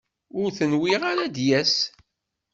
Ur 0.39 0.49
t-nwiɣ 0.57 1.01
ara 1.11 1.23
ad 1.25 1.33
d-yas. 1.35 1.75